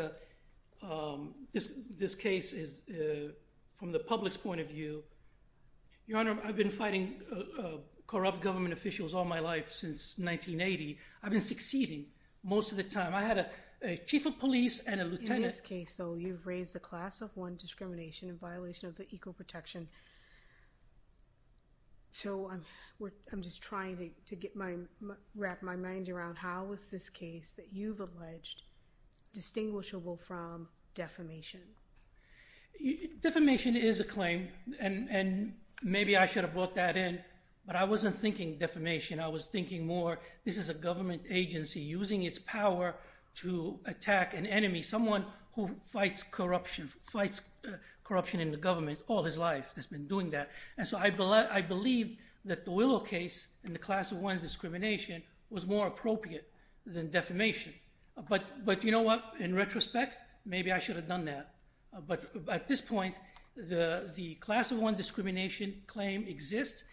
Um, 0.82 1.34
this 1.54 2.16
case 2.16 2.54
is, 2.54 2.82
uh, 2.90 3.32
from 3.74 3.92
the 3.92 4.00
public's 4.00 4.38
point 4.38 4.62
of 4.62 4.68
view... 4.68 5.04
Your 6.08 6.20
Honor, 6.20 6.38
I've 6.44 6.58
been 6.58 6.72
fighting 6.72 7.22
uh, 7.32 7.62
uh, 7.62 7.78
corrupt 8.06 8.42
government 8.42 8.74
officials 8.74 9.14
all 9.14 9.24
my 9.24 9.40
life 9.40 9.72
since 9.72 10.18
1980. 10.18 10.98
I've 11.24 11.32
been 11.32 11.40
succeeding 11.40 12.08
most 12.44 12.72
of 12.72 12.78
the 12.78 12.84
time. 12.84 13.16
I 13.16 13.22
had 13.22 13.50
a 13.82 13.98
chief 13.98 14.26
of 14.26 14.38
police 14.38 14.82
and 14.86 15.00
a 15.00 15.06
lieutenant... 15.06 15.38
In 15.38 15.42
this 15.44 15.62
case, 15.62 15.96
though, 15.96 16.16
you've 16.16 16.46
raised 16.46 16.74
the 16.76 16.80
class 16.80 17.22
of 17.22 17.38
one 17.38 17.56
discrimination 17.56 18.30
in 18.30 18.38
violation 18.38 18.90
of 18.90 18.98
the 18.98 19.06
equal 19.12 19.32
protection. 19.32 19.88
So, 22.10 22.52
I'm 23.32 23.42
just 23.42 23.62
trying 23.62 24.12
to 24.26 24.38
wrap 25.36 25.64
my 25.64 25.76
mind 25.76 26.10
around 26.10 26.40
how 26.40 26.72
is 26.74 26.90
this 26.90 27.10
case 27.10 27.54
that 27.54 27.68
you've 27.72 28.02
alleged 28.02 28.64
distinguishable 29.34 30.18
from 30.18 30.68
defamation? 30.94 31.62
Defamation 33.20 33.76
is 33.76 34.00
a 34.00 34.04
claim, 34.04 34.50
and 34.80 35.54
maybe 35.84 36.18
I 36.18 36.26
should 36.26 36.44
have 36.44 36.54
brought 36.54 36.76
that 36.76 36.98
in, 36.98 37.20
but 37.66 37.76
I 37.76 37.84
wasn't 37.84 38.16
thinking 38.16 38.58
defamation. 38.58 39.20
I 39.20 39.28
was 39.28 39.46
thinking 39.46 39.86
more, 39.86 40.20
this 40.46 40.58
is 40.58 40.70
a 40.70 40.74
government 40.74 41.24
agency 41.30 41.80
using 41.80 42.24
its 42.24 42.40
power 42.40 42.96
to 43.36 43.80
attack 43.86 44.34
an 44.34 44.46
enemy, 44.46 44.82
someone 44.82 45.26
who 45.54 45.70
fights 45.86 46.24
corruption, 46.24 46.88
fights 46.88 47.42
uh, 47.68 47.72
corruption 48.04 48.40
in 48.40 48.52
the 48.52 48.58
government 48.58 49.00
all 49.08 49.24
his 49.24 49.38
life, 49.38 49.74
that's 49.76 49.88
been 49.88 50.08
doing 50.08 50.32
that. 50.32 50.50
And 50.78 50.88
so, 50.88 50.98
I 50.98 51.10
believe 51.10 52.18
that 52.46 52.66
the 52.66 52.72
Willow 52.72 53.00
case 53.00 53.56
and 53.64 53.76
the 53.76 53.80
class 53.80 54.12
of 54.12 54.18
one 54.18 54.40
discrimination 54.40 55.24
was 55.50 55.68
more 55.68 55.88
appropriate 55.88 56.50
than 56.86 57.10
defamation. 57.10 57.74
But 58.30 58.84
you 58.84 58.92
know 58.92 59.02
what? 59.02 59.34
In 59.40 59.56
retrospect, 59.56 60.18
maybe 60.46 60.72
I 60.72 60.80
should 60.80 60.96
have 60.96 61.08
done 61.08 61.26
that. 61.26 61.56
Uh, 61.96 62.02
but 62.02 62.32
at 62.50 62.68
this 62.68 62.82
point, 62.82 63.16
the 63.56 64.38
class 64.40 64.72
of 64.72 64.80
one 64.80 64.96
discrimination 64.96 65.82
claim 65.88 66.26
exists. 66.28 66.84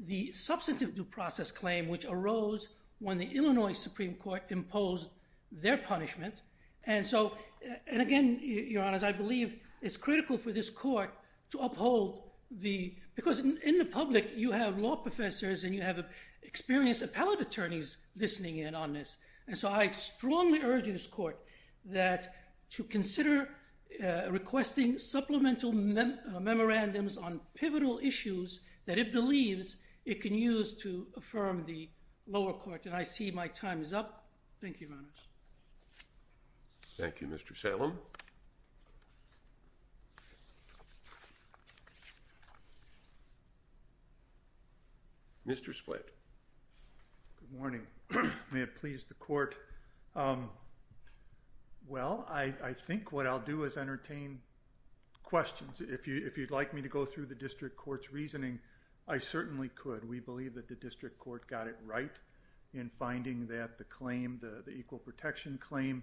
The 0.00 0.32
substantive 0.32 0.94
due 0.94 1.04
process 1.04 1.50
claim, 1.50 1.88
which 1.88 2.04
arose 2.04 2.68
when 3.00 3.18
the 3.18 3.26
Illinois 3.26 3.72
Supreme 3.72 4.14
Court 4.14 4.42
imposed 4.48 5.10
their 5.50 5.76
punishment. 5.76 6.42
And 6.86 7.06
so, 7.06 7.32
uh, 7.68 7.74
and 7.86 8.02
again, 8.02 8.40
Your 8.42 8.82
Honors, 8.82 9.02
I 9.02 9.12
believe 9.12 9.62
it's 9.82 9.96
critical 9.96 10.38
for 10.38 10.52
this 10.52 10.70
court 10.70 11.10
to 11.52 11.58
uphold 11.58 12.22
the... 12.50 12.94
Because 13.14 13.40
in 13.40 13.78
the 13.78 13.84
public, 13.84 14.32
you 14.36 14.52
have 14.52 14.78
law 14.78 14.96
professors 14.96 15.64
and 15.64 15.74
you 15.74 15.82
have 15.82 15.98
uh, 15.98 16.02
experienced 16.42 17.02
appellate 17.02 17.40
attorneys 17.40 17.98
listening 18.16 18.58
in 18.58 18.74
on 18.74 18.92
this. 18.92 19.18
And 19.48 19.56
so 19.56 19.70
I 19.70 19.90
strongly 19.92 20.60
urge 20.62 20.86
this 20.86 21.06
court 21.06 21.38
that 21.86 22.34
to 22.72 22.84
consider 22.84 23.48
uh, 24.04 24.30
requesting 24.30 24.98
supplemental 24.98 25.70
uh, 25.70 26.38
memorandums 26.38 27.16
on 27.16 27.40
pivotal 27.54 27.98
issues 28.02 28.60
that 28.84 28.98
it 28.98 29.10
believes 29.10 29.78
it 30.04 30.20
can 30.20 30.34
use 30.34 30.74
to 30.74 31.06
affirm 31.16 31.64
the 31.64 31.88
lower 32.26 32.52
court. 32.52 32.84
And 32.84 32.94
I 32.94 33.02
see 33.02 33.30
my 33.30 33.48
time 33.48 33.80
is 33.80 33.94
up. 33.94 34.26
Thank 34.60 34.80
you, 34.80 34.88
Your 34.88 34.96
Honors. 34.98 35.10
Thank 36.82 37.20
you, 37.22 37.26
Mr. 37.26 37.56
Salem. 37.56 37.98
Mr. 45.46 45.74
Split. 45.74 46.12
Good 47.40 47.58
morning. 47.58 47.86
May 48.52 48.60
it 48.60 48.74
please 48.74 49.04
the 49.04 49.14
court. 49.14 49.54
Um, 50.16 50.48
well, 51.86 52.26
I 52.30 52.52
think 52.86 53.12
what 53.12 53.26
I'll 53.26 53.38
do 53.38 53.64
is 53.64 53.76
entertain 53.76 54.40
questions. 55.22 55.80
If 55.80 56.06
you'd 56.06 56.50
like 56.50 56.72
me 56.72 56.80
to 56.80 56.88
go 56.88 57.04
through 57.04 57.26
the 57.26 57.34
district 57.34 57.76
court's 57.76 58.10
reasoning, 58.10 58.60
I 59.06 59.18
certainly 59.18 59.68
could. 59.70 60.08
We 60.08 60.20
believe 60.20 60.54
that 60.54 60.68
the 60.68 60.74
district 60.74 61.18
court 61.18 61.46
got 61.48 61.66
it 61.66 61.76
right 61.84 62.12
in 62.72 62.90
finding 62.98 63.46
that 63.48 63.76
the 63.76 63.84
claim, 63.84 64.40
the 64.40 64.70
equal 64.70 64.98
protection 64.98 65.58
claim 65.58 66.02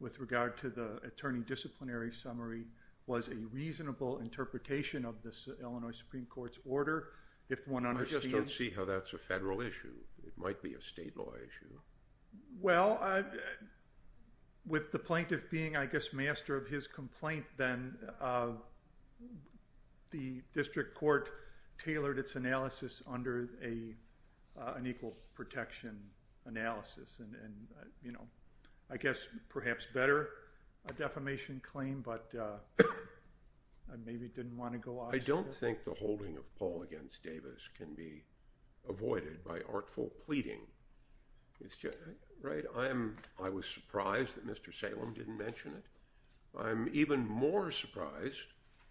with 0.00 0.18
regard 0.18 0.56
to 0.58 0.70
the 0.70 1.00
attorney 1.06 1.40
disciplinary 1.46 2.12
summary 2.12 2.64
was 3.06 3.28
a 3.28 3.36
reasonable 3.52 4.18
interpretation 4.18 5.04
of 5.04 5.22
the 5.22 5.32
Illinois 5.60 5.96
Supreme 5.96 6.26
Court's 6.26 6.58
order. 6.64 7.08
If 7.48 7.68
one 7.68 7.86
understands... 7.86 8.24
I 8.24 8.28
just 8.28 8.34
don't 8.34 8.50
see 8.50 8.70
how 8.70 8.84
that's 8.84 9.12
a 9.12 9.18
federal 9.18 9.60
issue. 9.60 9.92
It 10.26 10.32
might 10.36 10.62
be 10.62 10.74
a 10.74 10.80
state 10.80 11.16
law 11.16 11.32
issue. 11.34 11.78
Well, 12.60 13.24
with 14.66 14.92
the 14.92 14.98
plaintiff 14.98 15.50
being, 15.50 15.76
I 15.76 15.86
guess, 15.86 16.12
master 16.12 16.56
of 16.56 16.66
his 16.68 16.86
complaint, 16.86 17.44
then 17.56 17.96
uh, 18.20 18.48
the 20.10 20.42
district 20.52 20.94
court 20.94 21.30
tailored 21.78 22.18
its 22.18 22.36
analysis 22.36 23.02
under 23.06 23.48
uh, 24.58 24.72
an 24.76 24.86
equal 24.86 25.14
protection 25.34 26.00
analysis. 26.46 27.20
And, 27.20 27.34
you 28.02 28.12
know, 28.12 28.26
I 28.90 28.96
guess 28.96 29.18
perhaps 29.48 29.86
better 29.92 30.30
a 30.88 30.92
defamation 30.92 31.60
claim, 31.64 32.02
but 32.04 32.32
uh, 32.38 32.84
I 33.92 33.96
maybe 34.04 34.28
didn't 34.28 34.56
want 34.56 34.72
to 34.72 34.78
go 34.78 35.00
off... 35.00 35.14
I 35.14 35.18
don't 35.18 35.52
think 35.52 35.84
the 35.84 35.94
holding 35.94 36.36
of 36.36 36.54
Paul 36.56 36.82
against 36.82 37.22
Davis 37.22 37.68
can 37.76 37.94
be 37.94 38.24
avoided 38.88 39.44
by 39.44 39.60
artful 39.72 40.10
pleading. 40.24 40.60
It's 41.60 41.76
just, 41.76 41.96
right? 42.42 42.64
I 42.76 43.48
was 43.48 43.66
surprised 43.66 44.36
that 44.36 44.46
Mr. 44.46 44.74
Salem 44.74 45.14
didn't 45.14 45.38
mention 45.38 45.72
it. 45.72 45.84
I'm 46.58 46.88
even 46.92 47.26
more 47.26 47.70
surprised 47.70 48.48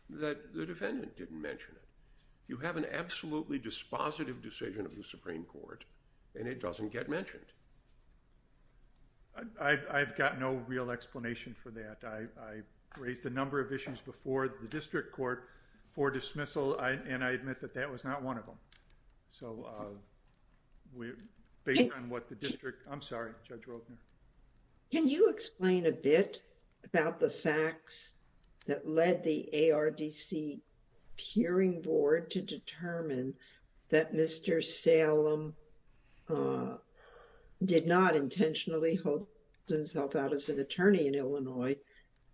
that 0.09 0.53
the 0.53 0.65
defendant 0.65 1.15
didn't 1.15 1.41
mention 1.41 1.75
it. 1.75 1.87
You 2.47 2.57
have 2.57 2.77
an 2.77 2.85
absolutely 2.91 3.57
dispositive 3.59 4.41
decision 4.41 4.85
of 4.85 4.95
the 4.95 5.03
Supreme 5.03 5.43
Court, 5.43 5.85
and 6.35 6.47
it 6.47 6.59
doesn't 6.61 6.91
get 6.91 7.09
mentioned. 7.09 7.45
I've 9.59 10.15
got 10.15 10.39
no 10.39 10.61
real 10.67 10.91
explanation 10.91 11.53
for 11.53 11.71
that. 11.71 12.03
I 12.03 12.61
raised 12.97 13.25
a 13.25 13.29
number 13.29 13.59
of 13.59 13.71
issues 13.71 13.99
before 13.99 14.47
the 14.47 14.67
district 14.67 15.11
court 15.11 15.49
for 15.89 16.09
dismissal, 16.09 16.77
and 16.79 17.23
I 17.23 17.31
admit 17.31 17.61
that 17.61 17.73
that 17.75 17.91
was 17.91 18.03
not 18.03 18.23
one 18.23 18.37
of 18.37 18.45
them. 18.45 18.55
So, 19.29 19.69
uh, 19.69 21.03
based 21.63 21.91
on 21.93 22.09
what 22.09 22.29
the 22.29 22.35
district... 22.35 22.83
I'm 22.89 23.01
sorry, 23.01 23.31
Judge 23.47 23.63
Rovner. 23.63 23.97
Can 24.91 25.07
you 25.07 25.29
explain 25.29 25.85
a 25.87 25.91
bit 25.91 26.41
about 26.83 27.19
the 27.19 27.29
facts 27.29 28.13
that 28.65 28.87
led 28.87 29.23
the 29.23 29.49
ARDC 29.53 30.59
hearing 31.15 31.81
board 31.81 32.31
to 32.31 32.41
determine 32.41 33.33
that 33.89 34.13
Mr. 34.13 34.63
Salem 34.63 35.53
uh, 36.29 36.77
did 37.65 37.85
not 37.85 38.15
intentionally 38.15 38.95
hold 38.95 39.27
himself 39.67 40.15
out 40.15 40.33
as 40.33 40.49
an 40.49 40.59
attorney 40.59 41.07
in 41.07 41.15
Illinois, 41.15 41.75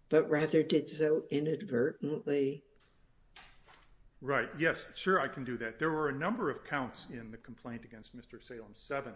but 0.09 0.29
rather 0.29 0.63
did 0.63 0.89
so 0.89 1.23
inadvertently? 1.29 2.63
Right. 4.21 4.49
Yes, 4.57 4.89
sure, 4.95 5.21
I 5.21 5.27
can 5.27 5.45
do 5.45 5.57
that. 5.57 5.79
There 5.79 5.91
were 5.91 6.09
a 6.09 6.13
number 6.13 6.49
of 6.49 6.65
counts 6.65 7.07
in 7.11 7.31
the 7.31 7.37
complaint 7.37 7.85
against 7.85 8.15
Mr. 8.17 8.43
Salem, 8.43 8.73
seven, 8.73 9.13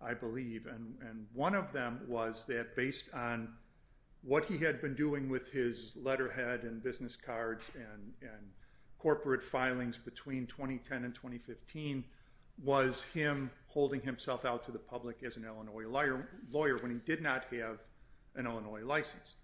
I 0.00 0.14
believe, 0.14 0.66
and 0.66 1.26
one 1.32 1.54
of 1.54 1.72
them 1.72 2.00
was 2.08 2.44
that 2.46 2.74
based 2.74 3.14
on 3.14 3.54
what 4.22 4.44
he 4.44 4.58
had 4.58 4.80
been 4.80 4.94
doing 4.94 5.28
with 5.28 5.52
his 5.52 5.92
letterhead 5.96 6.62
and 6.62 6.82
business 6.82 7.16
cards 7.16 7.70
and 7.74 8.40
corporate 8.98 9.42
filings 9.42 9.98
between 9.98 10.46
2010 10.46 11.04
and 11.04 11.14
2015 11.14 12.04
was 12.62 13.02
him 13.14 13.50
holding 13.66 14.00
himself 14.00 14.44
out 14.44 14.64
to 14.64 14.70
the 14.70 14.78
public 14.78 15.22
as 15.24 15.36
an 15.36 15.44
Illinois 15.44 15.86
lawyer 15.86 16.76
when 16.78 16.90
he 16.90 16.98
did 17.04 17.20
not 17.20 17.44
have 17.52 17.80
an 18.36 18.46
Illinois 18.46 18.82
license. 18.84 19.36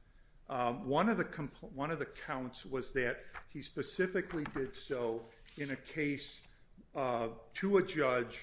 Um, 0.51 0.89
one 0.89 1.09
of 1.09 1.19
the 1.19 2.09
counts 2.27 2.65
was 2.65 2.93
that 2.93 3.19
he 3.53 3.61
specifically 3.61 4.45
did 4.55 4.75
so 4.75 5.23
in 5.59 5.71
a 5.71 5.77
case 5.77 6.41
uh, 6.95 7.29
to 7.55 7.79
a 7.79 7.83
judge 7.83 8.41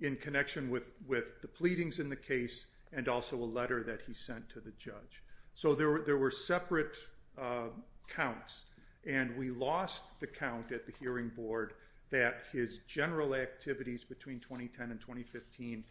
in 0.00 0.16
connection 0.16 0.70
with 0.70 1.40
the 1.40 1.48
pleadings 1.48 1.98
in 1.98 2.08
the 2.08 2.16
case 2.16 2.66
and 2.92 3.08
also 3.08 3.36
a 3.36 3.44
letter 3.44 3.82
that 3.82 4.00
he 4.06 4.14
sent 4.14 4.48
to 4.50 4.60
the 4.60 4.72
judge. 4.72 5.22
So, 5.54 5.74
there 5.74 6.16
were 6.16 6.30
separate 6.30 6.96
uh, 7.38 7.68
counts, 8.08 8.64
and 9.06 9.36
we 9.36 9.50
lost 9.50 10.02
the 10.20 10.26
count 10.26 10.72
at 10.72 10.86
the 10.86 10.92
hearing 10.98 11.28
board 11.28 11.74
that 12.10 12.44
his 12.52 12.78
general 12.86 13.34
activities 13.34 14.04
between 14.04 14.38
2010 14.40 14.90
and 14.90 15.00
2015 15.00 15.84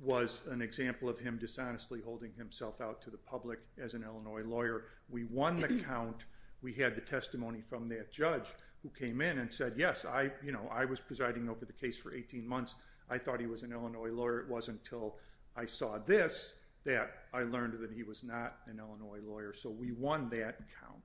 was 0.00 0.42
an 0.50 0.62
example 0.62 1.08
of 1.08 1.18
him 1.18 1.36
dishonestly 1.38 2.00
holding 2.00 2.32
himself 2.32 2.80
out 2.80 3.02
to 3.02 3.10
the 3.10 3.18
public 3.18 3.58
as 3.78 3.94
an 3.94 4.02
Illinois 4.02 4.42
lawyer. 4.42 4.84
We 5.10 5.24
won 5.24 5.56
the 5.56 5.68
count. 5.86 6.24
We 6.62 6.72
had 6.72 6.94
the 6.94 7.02
testimony 7.02 7.60
from 7.60 7.88
that 7.90 8.10
judge 8.10 8.46
who 8.82 8.88
came 8.90 9.20
in 9.20 9.38
and 9.38 9.52
said, 9.52 9.74
yes, 9.76 10.04
I 10.04 10.30
you 10.42 10.52
know, 10.52 10.68
I 10.72 10.84
was 10.86 11.00
presiding 11.00 11.48
over 11.48 11.64
the 11.64 11.72
case 11.72 11.98
for 11.98 12.14
18 12.14 12.46
months. 12.46 12.74
I 13.10 13.18
thought 13.18 13.40
he 13.40 13.46
was 13.46 13.62
an 13.62 13.72
Illinois 13.72 14.10
lawyer. 14.10 14.40
It 14.40 14.48
wasn't 14.48 14.78
until 14.78 15.16
I 15.56 15.66
saw 15.66 15.98
this 15.98 16.54
that 16.84 17.10
I 17.34 17.42
learned 17.42 17.74
that 17.74 17.92
he 17.92 18.02
was 18.02 18.24
not 18.24 18.56
an 18.66 18.78
Illinois 18.78 19.20
lawyer. 19.22 19.52
So, 19.52 19.68
we 19.68 19.92
won 19.92 20.30
that 20.30 20.60
count, 20.80 21.02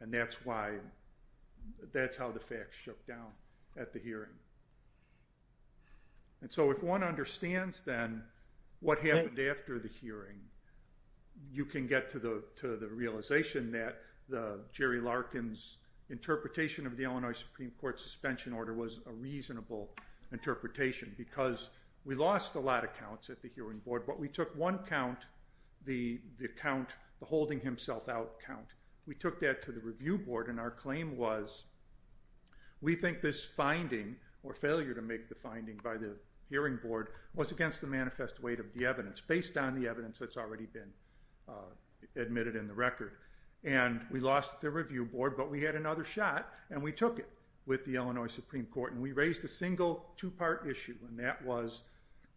and 0.00 0.12
that's 0.12 0.46
why 0.46 0.76
that's 1.92 2.16
how 2.16 2.30
the 2.30 2.40
facts 2.40 2.76
shook 2.76 3.06
down 3.06 3.32
at 3.76 3.92
the 3.92 3.98
hearing. 3.98 4.30
And 6.42 6.50
so, 6.50 6.70
if 6.70 6.82
one 6.82 7.02
understands 7.02 7.82
then 7.82 8.22
what 8.80 8.98
happened 9.00 9.38
after 9.38 9.78
the 9.78 9.88
hearing, 9.88 10.38
you 11.52 11.64
can 11.64 11.86
get 11.86 12.08
to 12.10 12.18
the 12.18 12.88
realization 12.88 13.70
that 13.72 14.00
Jerry 14.72 15.00
Larkin's 15.00 15.76
interpretation 16.08 16.86
of 16.86 16.96
the 16.96 17.04
Illinois 17.04 17.32
Supreme 17.32 17.72
Court 17.80 18.00
suspension 18.00 18.52
order 18.52 18.74
was 18.74 19.00
a 19.06 19.12
reasonable 19.12 19.90
interpretation 20.32 21.14
because 21.16 21.70
we 22.04 22.14
lost 22.14 22.54
a 22.54 22.60
lot 22.60 22.84
of 22.84 22.96
counts 22.96 23.30
at 23.30 23.42
the 23.42 23.50
hearing 23.54 23.78
board, 23.78 24.04
but 24.06 24.18
we 24.18 24.28
took 24.28 24.56
one 24.56 24.78
count, 24.78 25.26
the 25.84 26.20
count, 26.60 26.90
the 27.20 27.26
holding 27.26 27.60
himself 27.60 28.08
out 28.08 28.40
count. 28.44 28.66
We 29.06 29.14
took 29.14 29.40
that 29.40 29.62
to 29.64 29.72
the 29.72 29.80
review 29.80 30.18
board, 30.18 30.48
and 30.48 30.58
our 30.58 30.70
claim 30.70 31.16
was 31.16 31.64
we 32.80 32.94
think 32.94 33.20
this 33.20 33.44
finding 33.44 34.16
or 34.42 34.54
failure 34.54 34.94
to 34.94 35.02
make 35.02 35.28
the 35.28 35.34
finding 35.34 35.78
by 35.84 35.96
the 35.96 36.16
hearing 36.50 36.78
board 36.82 37.08
was 37.34 37.52
against 37.52 37.80
the 37.80 37.86
manifest 37.86 38.42
weight 38.42 38.58
of 38.58 38.74
the 38.74 38.84
evidence 38.84 39.20
based 39.20 39.56
on 39.56 39.80
the 39.80 39.88
evidence 39.88 40.18
that's 40.18 40.36
already 40.36 40.66
been 40.66 40.92
uh, 41.48 41.72
admitted 42.16 42.56
in 42.56 42.66
the 42.66 42.74
record. 42.74 43.12
And 43.64 44.00
we 44.10 44.20
lost 44.20 44.60
the 44.60 44.70
review 44.70 45.04
board, 45.04 45.36
but 45.36 45.50
we 45.50 45.62
had 45.62 45.74
another 45.74 46.04
shot, 46.04 46.48
and 46.70 46.82
we 46.82 46.92
took 46.92 47.18
it 47.18 47.28
with 47.66 47.84
the 47.84 47.96
Illinois 47.96 48.26
Supreme 48.26 48.66
Court, 48.66 48.92
and 48.92 49.00
we 49.00 49.12
raised 49.12 49.44
a 49.44 49.48
single 49.48 50.06
two-part 50.16 50.66
issue, 50.68 50.96
and 51.08 51.18
that 51.18 51.44
was 51.44 51.82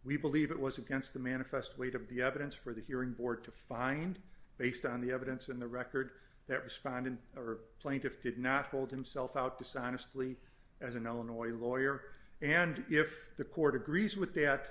we 0.04 0.16
believe 0.18 0.50
it 0.50 0.60
was 0.60 0.76
against 0.76 1.14
the 1.14 1.18
manifest 1.18 1.78
weight 1.78 1.94
of 1.94 2.08
the 2.08 2.20
evidence 2.20 2.54
for 2.54 2.74
the 2.74 2.82
hearing 2.82 3.12
board 3.12 3.42
to 3.44 3.50
find 3.50 4.18
based 4.58 4.84
on 4.84 5.00
the 5.00 5.10
evidence 5.10 5.48
in 5.48 5.58
the 5.58 5.66
record 5.66 6.10
that 6.46 6.62
respondent 6.62 7.18
or 7.36 7.60
plaintiff 7.80 8.22
did 8.22 8.38
not 8.38 8.66
hold 8.66 8.90
himself 8.90 9.34
out 9.34 9.58
dishonestly 9.58 10.36
as 10.80 10.94
an 10.94 11.06
Illinois 11.06 11.52
lawyer. 11.52 12.02
And 12.42 12.84
if 12.90 13.36
the 13.36 13.44
court 13.44 13.74
agrees 13.74 14.16
with 14.16 14.34
that, 14.34 14.66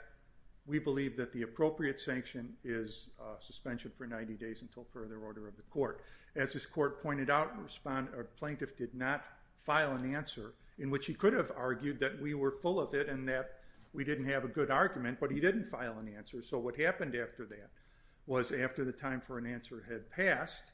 we 0.65 0.79
believe 0.79 1.17
that 1.17 1.33
the 1.33 1.41
appropriate 1.41 1.99
sanction 1.99 2.53
is 2.63 3.09
uh, 3.19 3.39
suspension 3.39 3.91
for 3.95 4.07
90 4.07 4.33
days 4.35 4.61
until 4.61 4.85
further 4.93 5.17
order 5.17 5.47
of 5.47 5.57
the 5.57 5.63
court. 5.63 6.01
As 6.35 6.53
this 6.53 6.65
court 6.65 7.01
pointed 7.01 7.29
out, 7.29 7.53
plaintiff 8.37 8.77
did 8.77 8.93
not 8.93 9.25
file 9.57 9.91
an 9.91 10.15
answer 10.15 10.53
in 10.79 10.89
which 10.89 11.05
he 11.05 11.13
could 11.13 11.33
have 11.33 11.51
argued 11.55 11.99
that 11.99 12.21
we 12.21 12.33
were 12.33 12.51
full 12.51 12.79
of 12.79 12.93
it 12.93 13.09
and 13.09 13.27
that 13.27 13.59
we 13.93 14.03
didn't 14.03 14.25
have 14.25 14.43
a 14.43 14.47
good 14.47 14.71
argument, 14.71 15.19
but 15.19 15.31
he 15.31 15.39
didn't 15.39 15.65
file 15.65 15.97
an 15.99 16.11
answer. 16.15 16.41
So 16.41 16.57
what 16.57 16.75
happened 16.75 17.15
after 17.15 17.45
that 17.45 17.69
was 18.25 18.51
after 18.51 18.83
the 18.83 18.91
time 18.91 19.21
for 19.21 19.37
an 19.37 19.45
answer 19.45 19.85
had 19.87 20.09
passed, 20.09 20.71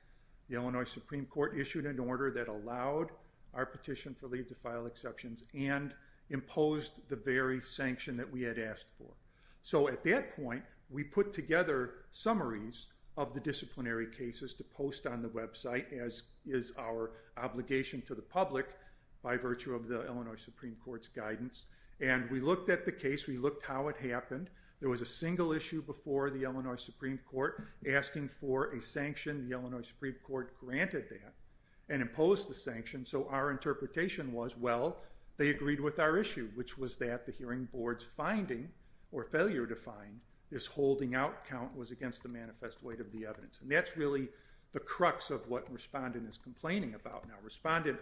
the 0.48 0.56
Illinois 0.56 0.86
Supreme 0.86 1.26
Court 1.26 1.58
issued 1.58 1.86
an 1.86 2.00
order 2.00 2.32
that 2.32 2.48
allowed 2.48 3.10
our 3.54 3.66
petition 3.66 4.16
for 4.18 4.28
leave 4.28 4.48
to 4.48 4.56
file 4.56 4.86
exceptions 4.86 5.44
and 5.54 5.94
imposed 6.30 6.94
the 7.10 7.16
very 7.16 7.62
sanction 7.62 8.18
that 8.18 8.32
we 8.32 8.42
had 8.42 8.60
asked 8.60 8.88
for. 8.98 9.12
So 9.62 9.88
at 9.88 10.04
that 10.04 10.36
point, 10.36 10.64
we 10.90 11.04
put 11.04 11.34
together 11.34 11.92
summaries 12.12 12.88
of 13.18 13.34
the 13.34 13.40
disciplinary 13.40 14.08
cases 14.08 14.54
to 14.54 14.64
post 14.64 15.06
on 15.06 15.22
the 15.22 15.28
website, 15.28 15.92
as 15.94 16.24
is 16.46 16.74
our 16.80 17.12
obligation 17.38 18.02
to 18.04 18.16
the 18.16 18.22
public 18.22 18.68
by 19.22 19.36
virtue 19.36 19.74
of 19.74 19.88
the 19.88 20.06
Illinois 20.08 20.38
Supreme 20.38 20.78
Court's 20.84 21.08
guidance. 21.08 21.66
And 22.00 22.30
we 22.32 22.40
looked 22.40 22.70
at 22.70 22.86
the 22.86 22.92
case. 22.92 23.28
We 23.28 23.38
looked 23.38 23.66
how 23.66 23.90
it 23.90 23.98
happened. 23.98 24.50
There 24.80 24.90
was 24.90 25.02
a 25.02 25.06
single 25.06 25.52
issue 25.52 25.82
before 25.82 26.30
the 26.30 26.44
Illinois 26.44 26.82
Supreme 26.82 27.20
Court 27.30 27.68
asking 27.92 28.30
for 28.30 28.72
a 28.72 28.82
sanction. 28.82 29.50
The 29.50 29.56
Illinois 29.56 29.82
Supreme 29.82 30.16
Court 30.26 30.58
granted 30.58 31.10
that 31.10 31.34
and 31.90 32.02
imposed 32.02 32.48
the 32.48 32.54
sanction. 32.54 33.06
So 33.06 33.28
our 33.30 33.52
interpretation 33.52 34.32
was, 34.32 34.56
well, 34.56 34.98
they 35.40 35.50
agreed 35.50 35.80
with 35.80 36.00
our 36.00 36.18
issue, 36.18 36.50
which 36.54 36.78
was 36.78 36.98
that 36.98 37.26
the 37.26 37.32
hearing 37.32 37.68
board's 37.72 38.04
finding 38.04 38.68
or 39.14 39.24
failure 39.24 39.66
to 39.66 39.76
find 39.76 40.20
this 40.52 40.66
holding 40.66 41.16
out 41.16 41.46
count 41.46 41.76
was 41.78 41.92
against 41.92 42.24
the 42.24 42.30
manifest 42.30 42.84
weight 42.84 43.00
of 43.00 43.10
the 43.14 43.26
evidence. 43.26 43.60
And 43.62 43.72
that's 43.72 43.96
really 43.96 44.28
the 44.74 44.82
crux 44.82 45.30
of 45.30 45.48
what 45.48 45.72
Respondent 45.72 46.28
is 46.28 46.36
complaining 46.36 46.94
about. 46.94 47.26
Now, 47.26 47.36
Respondent 47.42 48.00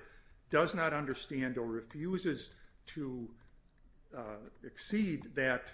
does 0.49 0.73
not 0.73 0.93
understand 0.93 1.59
or 1.59 1.67
refuses 1.67 2.49
to 2.87 3.29
uh, 4.17 4.37
exceed 4.65 5.35
that 5.35 5.65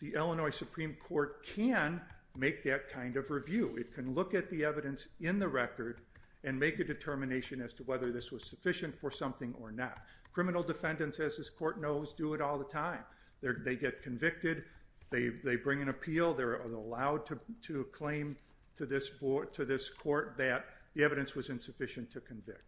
the 0.00 0.12
Illinois 0.14 0.50
Supreme 0.50 0.96
Court 0.96 1.46
can 1.46 2.02
make 2.36 2.62
that 2.64 2.90
kind 2.90 3.16
of 3.16 3.30
review. 3.30 3.76
It 3.78 3.94
can 3.94 4.14
look 4.14 4.34
at 4.34 4.50
the 4.50 4.66
evidence 4.66 5.08
in 5.18 5.38
the 5.38 5.48
record 5.48 6.02
and 6.44 6.58
make 6.58 6.78
a 6.78 6.84
determination 6.84 7.62
as 7.62 7.72
to 7.74 7.84
whether 7.84 8.12
this 8.12 8.30
was 8.30 8.44
sufficient 8.44 8.94
for 8.98 9.10
something 9.10 9.54
or 9.58 9.70
not. 9.70 10.02
Criminal 10.32 10.62
defendants, 10.62 11.20
as 11.20 11.36
this 11.36 11.50
court 11.50 11.80
knows, 11.80 12.12
do 12.14 12.32
it 12.34 12.40
all 12.40 12.58
the 12.58 12.64
time. 12.64 13.04
They 13.42 13.76
get 13.76 14.02
convicted. 14.02 14.64
They 15.10 15.56
bring 15.56 15.82
an 15.82 15.88
appeal. 15.88 16.32
They're 16.32 16.62
allowed 16.62 17.26
to 17.62 17.84
claim 17.92 18.36
to 18.76 18.86
this 18.86 19.10
court 19.10 20.36
that 20.36 20.64
the 20.94 21.04
evidence 21.04 21.34
was 21.34 21.50
insufficient 21.50 22.10
to 22.12 22.20
convict. 22.20 22.64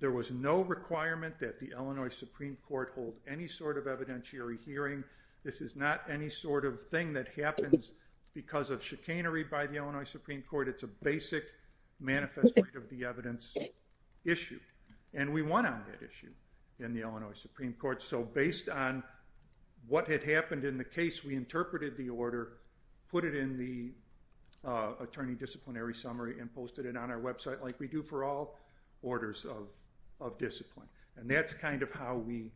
There 0.00 0.10
was 0.10 0.32
no 0.32 0.62
requirement 0.62 1.38
that 1.38 1.60
the 1.60 1.70
Illinois 1.70 2.08
Supreme 2.08 2.56
Court 2.66 2.92
hold 2.94 3.14
any 3.28 3.46
sort 3.46 3.78
of 3.78 3.84
evidentiary 3.84 4.58
hearing. 4.64 5.04
This 5.44 5.60
is 5.60 5.76
not 5.76 6.02
any 6.10 6.28
sort 6.28 6.64
of 6.64 6.82
thing 6.82 7.12
that 7.12 7.28
happens 7.28 7.92
because 8.34 8.70
of 8.70 8.82
chicanery 8.82 9.44
by 9.44 9.66
the 9.66 9.76
Illinois 9.76 10.04
Supreme 10.04 10.42
Court. 10.42 10.68
It's 10.68 10.82
a 10.82 10.88
basic 10.88 11.44
manifest 12.00 12.56
weight 12.56 12.74
of 12.74 12.90
the 12.90 13.04
evidence 13.04 13.56
issue. 14.24 14.58
And 15.14 15.32
we 15.32 15.42
won 15.42 15.64
on 15.64 15.84
that 15.86 16.04
issue 16.04 16.32
in 16.80 16.92
the 16.92 17.02
Illinois 17.02 17.36
Supreme 17.36 17.72
Court. 17.74 18.02
So 18.02 18.22
based 18.22 18.68
on 18.68 19.02
what 19.88 20.08
had 20.08 20.22
happened 20.22 20.64
in 20.64 20.78
the 20.78 20.84
case, 20.84 21.24
we 21.24 21.34
interpreted 21.34 21.96
the 21.96 22.08
order, 22.08 22.54
put 23.10 23.24
it 23.24 23.34
in 23.34 23.56
the 23.58 23.92
uh, 24.68 24.92
attorney 25.00 25.34
disciplinary 25.34 25.94
summary, 25.94 26.40
and 26.40 26.52
posted 26.54 26.86
it 26.86 26.96
on 26.96 27.10
our 27.10 27.20
website 27.20 27.62
like 27.62 27.78
we 27.78 27.86
do 27.86 28.02
for 28.02 28.24
all 28.24 28.58
orders 29.02 29.44
of 30.20 30.38
discipline. 30.38 30.86
And 31.16 31.30
that's 31.30 31.52
kind 31.52 31.82
of 31.82 31.92
how 31.92 32.16
we 32.16 32.50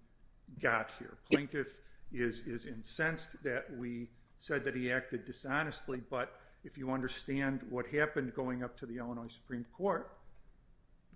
got 0.60 0.90
here. 0.98 1.18
Plaintiff 1.30 1.76
is 2.12 2.66
incensed 2.66 3.42
that 3.44 3.66
we 3.76 4.08
said 4.38 4.64
that 4.64 4.74
he 4.74 4.90
acted 4.90 5.24
dishonestly, 5.24 6.00
but 6.08 6.40
if 6.64 6.78
you 6.78 6.90
understand 6.90 7.60
what 7.68 7.86
happened 7.86 8.34
going 8.34 8.62
up 8.64 8.76
to 8.78 8.86
the 8.86 8.96
Illinois 8.98 9.28
Supreme 9.28 9.66
Court, 9.76 10.10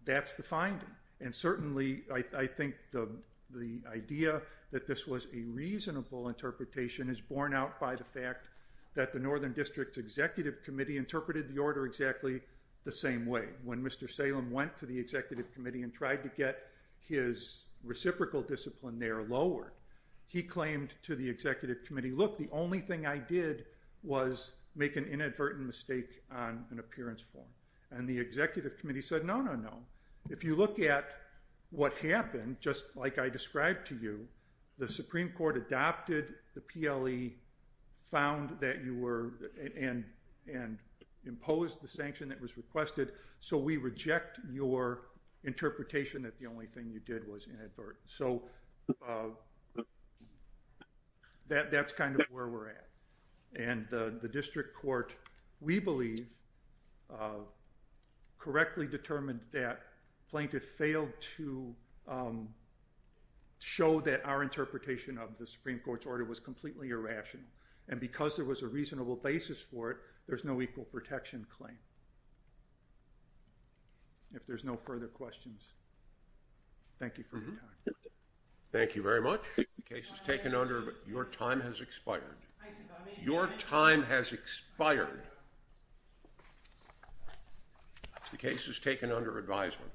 that's 0.04 0.34
the 0.34 0.42
finding. 0.42 0.88
And 1.22 1.34
certainly 1.34 2.02
I 2.12 2.46
think 2.46 2.74
the 2.92 3.80
idea 3.90 4.42
that 4.70 4.86
this 4.86 5.06
was 5.06 5.26
a 5.34 5.42
reasonable 5.42 6.28
interpretation 6.28 7.08
is 7.08 7.20
borne 7.20 7.54
out 7.54 7.78
by 7.78 7.94
the 7.94 8.04
fact 8.04 8.48
that 8.94 9.12
the 9.12 9.18
Northern 9.18 9.52
District's 9.52 9.98
Executive 9.98 10.62
Committee 10.64 10.98
interpreted 10.98 11.48
the 11.48 11.58
order 11.58 11.86
exactly 11.86 12.40
the 12.84 12.92
same 12.92 13.24
way. 13.26 13.46
When 13.64 13.82
Mr. 13.82 14.10
Salem 14.10 14.50
went 14.50 14.76
to 14.78 14.86
the 14.86 14.98
Executive 14.98 15.52
Committee 15.52 15.82
and 15.82 15.94
tried 15.94 16.22
to 16.24 16.28
get 16.28 16.66
his 16.98 17.64
reciprocal 17.84 18.42
discipline 18.42 18.98
there 18.98 19.22
lowered, 19.22 19.72
he 20.26 20.42
claimed 20.42 20.94
to 21.02 21.14
the 21.14 21.28
Executive 21.28 21.84
Committee, 21.84 22.10
look, 22.10 22.38
the 22.38 22.48
only 22.50 22.80
thing 22.80 23.06
I 23.06 23.18
did 23.18 23.66
was 24.02 24.52
make 24.74 24.96
an 24.96 25.04
inadvertent 25.04 25.66
mistake 25.66 26.22
on 26.30 26.64
an 26.70 26.78
appearance 26.78 27.20
form. 27.20 27.46
And 27.90 28.08
the 28.08 28.18
Executive 28.18 28.78
Committee 28.78 29.02
said, 29.02 29.24
no, 29.24 29.40
no, 29.40 29.54
no. 29.54 29.74
If 30.30 30.44
you 30.44 30.56
look 30.56 30.78
at 30.78 31.10
what 31.70 31.96
happened, 31.98 32.56
just 32.60 32.84
like 32.94 33.18
I 33.18 33.28
described 33.28 33.86
to 33.88 33.96
you, 33.96 34.28
the 34.78 34.88
Supreme 34.88 35.30
Court 35.30 35.56
adopted 35.56 36.34
the 36.54 36.60
PLE, 36.60 37.36
found 38.10 38.58
that 38.60 38.84
you 38.84 38.96
were, 38.96 39.32
and 39.78 40.04
imposed 41.26 41.80
the 41.80 41.88
sanction 41.88 42.28
that 42.28 42.40
was 42.40 42.56
requested, 42.56 43.12
so 43.40 43.56
we 43.56 43.76
reject 43.76 44.38
your 44.50 45.02
interpretation 45.44 46.22
that 46.22 46.38
the 46.38 46.46
only 46.46 46.66
thing 46.66 46.90
you 46.90 47.00
did 47.00 47.26
was 47.28 47.46
inadvertent. 47.46 48.04
So 48.06 48.42
uh, 49.06 49.28
that's 51.48 51.92
kind 51.92 52.20
of 52.20 52.26
where 52.30 52.48
we're 52.48 52.70
at. 52.70 52.88
And 53.54 53.86
the 53.90 54.28
District 54.32 54.74
Court, 54.74 55.14
we 55.60 55.78
believe, 55.78 56.34
uh, 57.12 57.44
correctly 58.38 58.86
determined 58.86 59.40
that 59.52 59.82
plaintiff 60.32 60.64
failed 60.64 61.12
to 61.36 61.74
um, 62.08 62.48
show 63.58 64.00
that 64.00 64.24
our 64.24 64.42
interpretation 64.42 65.18
of 65.18 65.36
the 65.38 65.46
Supreme 65.46 65.78
Court's 65.78 66.06
order 66.06 66.24
was 66.24 66.40
completely 66.40 66.88
irrational. 66.88 67.44
And 67.88 68.00
because 68.00 68.34
there 68.34 68.46
was 68.46 68.62
a 68.62 68.66
reasonable 68.66 69.16
basis 69.16 69.60
for 69.60 69.90
it, 69.90 69.98
there's 70.26 70.42
no 70.42 70.62
equal 70.62 70.84
protection 70.84 71.46
claim. 71.50 71.76
If 74.34 74.46
there's 74.46 74.64
no 74.64 74.74
further 74.74 75.06
questions, 75.06 75.60
thank 76.98 77.18
you 77.18 77.24
for 77.24 77.36
your 77.36 77.46
time. 77.48 77.58
Mm-hmm. 77.86 77.90
Thank 78.72 78.96
you 78.96 79.02
very 79.02 79.20
much. 79.20 79.42
The 79.56 79.66
case 79.84 80.10
is 80.10 80.20
taken 80.20 80.54
under, 80.54 80.94
your 81.06 81.26
time 81.26 81.60
has 81.60 81.82
expired. 81.82 82.38
Your 83.22 83.48
time 83.58 84.02
has 84.04 84.32
expired. 84.32 85.24
The 88.30 88.38
case 88.38 88.66
is 88.66 88.78
taken 88.78 89.12
under 89.12 89.38
advisement. 89.38 89.92